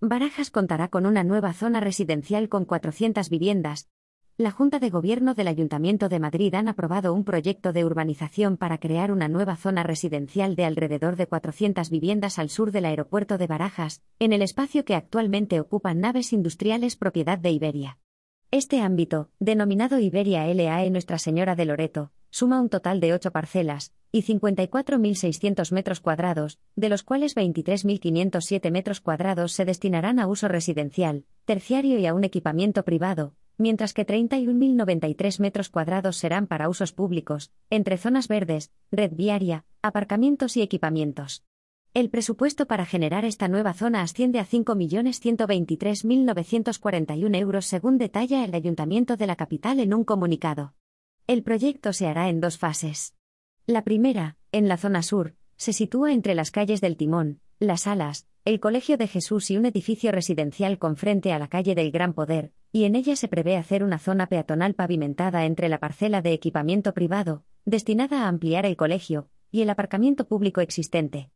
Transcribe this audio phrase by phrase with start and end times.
[0.00, 3.88] Barajas contará con una nueva zona residencial con 400 viviendas.
[4.36, 8.78] La Junta de Gobierno del Ayuntamiento de Madrid han aprobado un proyecto de urbanización para
[8.78, 13.48] crear una nueva zona residencial de alrededor de 400 viviendas al sur del aeropuerto de
[13.48, 17.98] Barajas, en el espacio que actualmente ocupan naves industriales propiedad de Iberia.
[18.52, 23.92] Este ámbito, denominado Iberia LAE Nuestra Señora de Loreto, suma un total de 8 parcelas,
[24.10, 31.24] y 54.600 metros cuadrados, de los cuales 23.507 metros cuadrados se destinarán a uso residencial,
[31.44, 37.52] terciario y a un equipamiento privado, mientras que 31.093 metros cuadrados serán para usos públicos,
[37.70, 41.44] entre zonas verdes, red viaria, aparcamientos y equipamientos.
[41.94, 49.16] El presupuesto para generar esta nueva zona asciende a 5.123.941 euros según detalla el Ayuntamiento
[49.16, 50.74] de la capital en un comunicado.
[51.28, 53.14] El proyecto se hará en dos fases.
[53.66, 58.26] La primera, en la zona sur, se sitúa entre las calles del Timón, Las Alas,
[58.46, 62.14] el Colegio de Jesús y un edificio residencial con frente a la calle del Gran
[62.14, 66.32] Poder, y en ella se prevé hacer una zona peatonal pavimentada entre la parcela de
[66.32, 71.28] equipamiento privado, destinada a ampliar el colegio, y el aparcamiento público existente.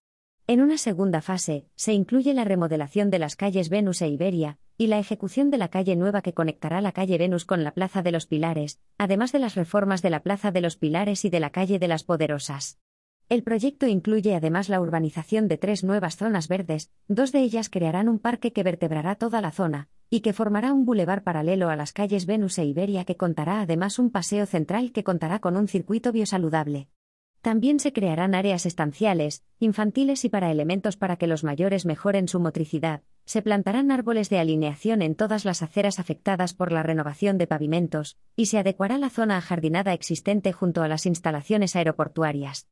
[0.46, 4.88] En una segunda fase, se incluye la remodelación de las calles Venus e Iberia, y
[4.88, 8.10] la ejecución de la calle nueva que conectará la calle Venus con la Plaza de
[8.10, 11.50] los Pilares, además de las reformas de la Plaza de los Pilares y de la
[11.50, 12.80] calle de las Poderosas.
[13.28, 18.08] El proyecto incluye además la urbanización de tres nuevas zonas verdes, dos de ellas crearán
[18.08, 21.92] un parque que vertebrará toda la zona, y que formará un bulevar paralelo a las
[21.92, 26.10] calles Venus e Iberia que contará además un paseo central que contará con un circuito
[26.10, 26.88] biosaludable.
[27.40, 32.40] También se crearán áreas estanciales, infantiles y para elementos para que los mayores mejoren su
[32.40, 33.02] motricidad.
[33.24, 38.16] Se plantarán árboles de alineación en todas las aceras afectadas por la renovación de pavimentos,
[38.36, 42.60] y se adecuará la zona ajardinada existente junto a las instalaciones aeroportuarias.